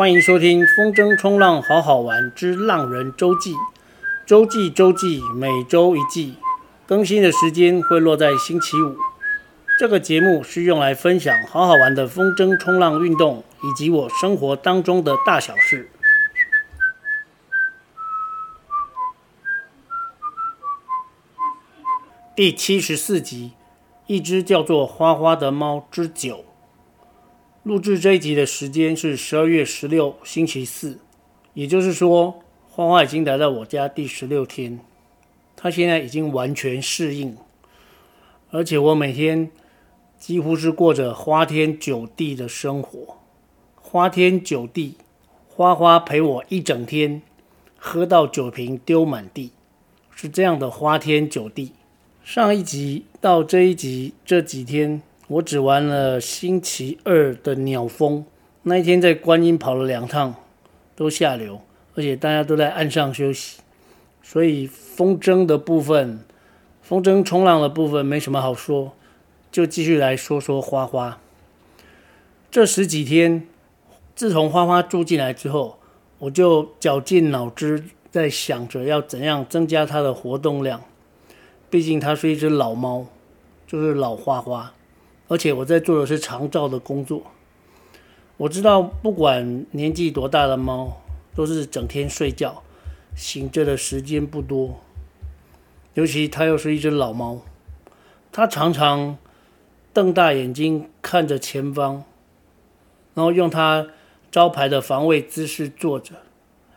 [0.00, 3.52] 欢迎收听《风筝冲浪好好玩之浪人周记》，
[4.24, 6.36] 周记周记，每周一记，
[6.86, 8.96] 更新的时间会落在星期五。
[9.78, 15.90] 这个节目是用来分享好好玩的风筝冲浪运动，以及我生活当中的大小事。
[22.34, 23.52] 第七十四集，
[24.06, 26.46] 一只叫做花花的猫之九。
[27.62, 30.98] 录制这一集的时间是十二月十六，星期四，
[31.52, 34.80] 也就是说，花花已经来到我家第十六天，
[35.56, 37.36] 它现在已经完全适应，
[38.50, 39.50] 而且我每天
[40.18, 43.18] 几乎是过着花天酒地的生活。
[43.74, 44.94] 花天酒地，
[45.46, 47.20] 花花陪我一整天，
[47.76, 49.50] 喝到酒瓶丢满地，
[50.10, 51.72] 是这样的花天酒地。
[52.24, 55.02] 上一集到这一集这几天。
[55.30, 58.24] 我只玩了星期二的鸟风，
[58.64, 60.34] 那一天在观音跑了两趟，
[60.96, 61.60] 都下流，
[61.94, 63.60] 而且大家都在岸上休息，
[64.24, 66.24] 所以风筝的部分，
[66.82, 68.92] 风筝冲浪的部分没什么好说，
[69.52, 71.20] 就继续来说说花花。
[72.50, 73.46] 这十几天，
[74.16, 75.78] 自从花花住进来之后，
[76.18, 80.82] 我就绞尽脑汁在想着要怎样增加它的活动量，
[81.70, 83.06] 毕竟它是一只老猫，
[83.68, 84.74] 就是老花花。
[85.30, 87.22] 而且我在做的是长照的工作，
[88.36, 91.00] 我知道不管年纪多大的猫，
[91.36, 92.64] 都是整天睡觉，
[93.14, 94.80] 醒着的时间不多。
[95.94, 97.42] 尤其它又是一只老猫，
[98.32, 99.18] 它常常
[99.92, 102.02] 瞪大眼睛看着前方，
[103.14, 103.86] 然后用它
[104.32, 106.16] 招牌的防卫姿势坐着。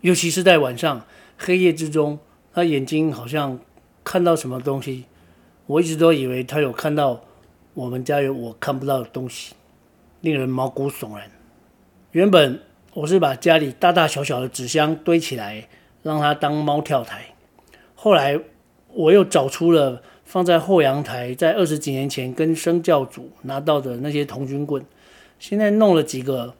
[0.00, 1.04] 尤其是在晚上
[1.36, 2.18] 黑夜之中，
[2.54, 3.60] 它眼睛好像
[4.02, 5.04] 看到什么东西。
[5.66, 7.20] 我一直都以为它有看到。
[7.78, 9.54] 我们家有我看不到的东西，
[10.22, 11.30] 令人毛骨悚然。
[12.10, 12.60] 原本
[12.92, 15.68] 我是把家里大大小小的纸箱堆起来，
[16.02, 17.26] 让它当猫跳台。
[17.94, 18.36] 后来
[18.92, 24.84] 我又找出了放在后阳台，在二十几年前跟生教组拿到的那些童军棍，
[25.38, 26.52] 现在弄了几个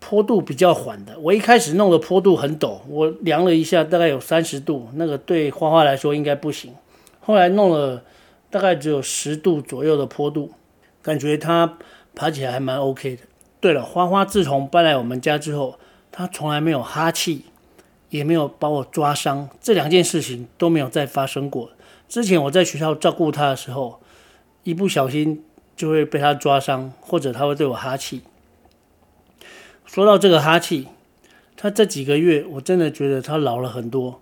[0.00, 1.18] 坡度比较缓的。
[1.20, 6.74] 我一开始弄的坡度很陡，我量了一下，大概有三十度，那个对花花来说应该不行。
[7.20, 8.02] 后来弄了。
[8.52, 10.52] 大概只有十度左右的坡度，
[11.00, 11.78] 感觉它
[12.14, 13.22] 爬起来还蛮 OK 的。
[13.60, 15.78] 对了，花花自从搬来我们家之后，
[16.10, 17.46] 它从来没有哈气，
[18.10, 21.70] 也没有把我抓伤，这两件事情都没有再发生过。
[22.10, 24.02] 之前我在学校照顾它的时候，
[24.64, 25.42] 一不小心
[25.74, 28.20] 就会被它抓伤，或者它会对我哈气。
[29.86, 30.88] 说到这个哈气，
[31.56, 34.20] 它这几个月我真的觉得它老了很多。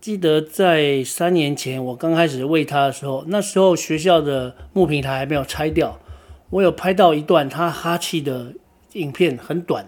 [0.00, 5.98] 记得在三年前我刚开始喂它的时候，那时候学校的木平台还没有拆掉，
[6.50, 8.54] 我有拍到一段它哈气的
[8.92, 9.86] 影片，很短。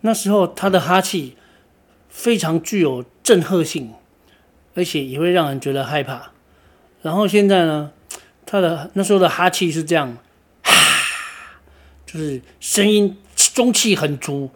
[0.00, 1.36] 那时候它的哈气
[2.08, 3.92] 非常具有震慑性，
[4.74, 6.32] 而且也会让人觉得害怕。
[7.02, 7.92] 然后现在呢，
[8.46, 10.16] 它的那时候的哈气是这样，
[10.62, 10.72] 哈，
[12.06, 13.18] 就是声音
[13.54, 14.48] 中气很足，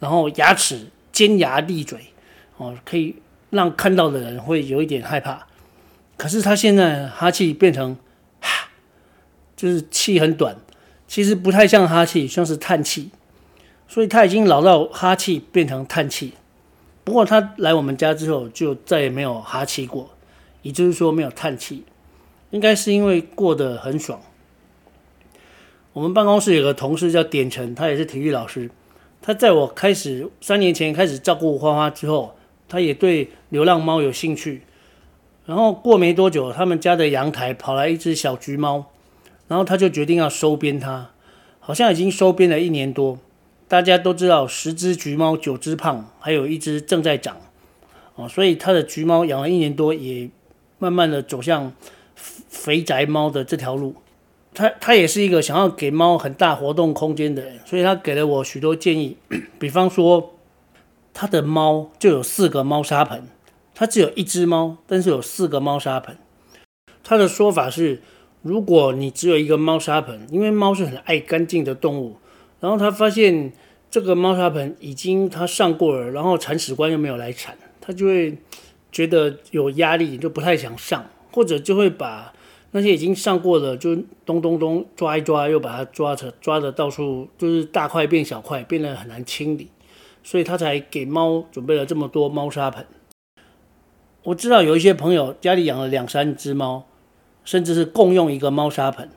[0.00, 1.98] 然后牙齿尖牙利嘴，
[2.56, 3.16] 哦，可以。
[3.52, 5.46] 让看到的人会有一点害怕，
[6.16, 7.94] 可是他现在哈气变成
[8.40, 8.70] 哈，
[9.54, 10.56] 就是气很短，
[11.06, 13.10] 其实不太像哈气，像是叹气，
[13.86, 16.32] 所以他已经老到哈气变成叹气。
[17.04, 20.08] 不过他来我们家之后就再也没有哈气过，
[20.62, 21.84] 也就是说没有叹气，
[22.52, 24.18] 应该是因为过得很爽。
[25.92, 28.70] 我们办公室有个同事叫典成，他也是体育老师，
[29.20, 32.34] 他在我开始三年前开始照顾花花之后。
[32.72, 34.62] 他也对流浪猫有兴趣，
[35.44, 38.86] 然后过没多久，他们家的阳台跑来一只小橘猫，
[39.46, 41.10] 然后他就决定要收编它，
[41.60, 43.18] 好像已经收编了一年多。
[43.68, 47.36] 大家都知道，十只橘猫九只胖，还有一只正在长，
[48.14, 50.30] 哦，所以他的橘猫养了一年多，也
[50.78, 51.74] 慢慢的走向
[52.16, 53.96] 肥宅猫的这条路。
[54.54, 59.18] 他他也是一个想要给猫很大活动空间的人，所以他给了我许多建议，
[59.58, 60.31] 比方说。
[61.14, 63.28] 他的猫就有四个猫砂盆，
[63.74, 66.16] 他只有一只猫，但是有四个猫砂盆。
[67.04, 68.00] 他的说法是，
[68.42, 72.16] 如果你只有一个猫砂盆，因为猫是很爱干净的动物，
[72.60, 73.52] 然后他发现
[73.90, 78.38] 这个猫砂盆已经他上过了，然后铲屎官又没有来铲，他就会
[78.90, 82.32] 觉得有压力，就不太想上，或者就会把
[82.70, 83.94] 那些已经上过的就
[84.24, 89.68] 咚咚咚抓一抓，又把它抓着抓的到处就是大块变小块，变得很难清理。
[90.22, 92.86] 所以他才给猫准备了这么多猫砂盆。
[94.24, 96.84] 我知道有一些朋友家里养了两三只猫，
[97.44, 99.10] 甚至是共用一个猫砂盆。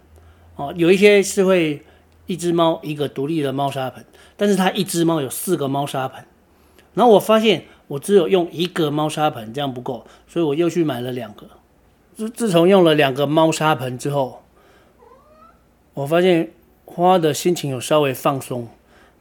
[0.56, 1.84] 哦，有一些是会
[2.26, 4.04] 一只猫一个独立的猫砂盆，
[4.36, 6.26] 但是它一只猫有四个猫砂盆。
[6.94, 11.46] 然后我发现我只有用一个猫砂盆这样不够，所以我又去买了两个。
[12.16, 14.42] 自自从用了两个猫砂盆之后，
[15.94, 16.52] 我发现
[16.86, 18.70] 花的心情有稍微放松。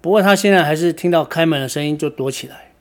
[0.04, 2.72] 不过他现在还是听到开门的声音就躲起来。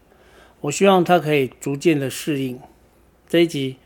[0.59, 2.59] 我希望他可以逐渐的适应。
[3.29, 3.77] 这一集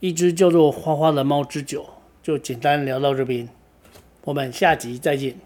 [0.00, 1.86] 一只叫做花花的猫之酒
[2.22, 3.48] 就简单聊到这边，
[4.24, 5.36] 我们下集再见。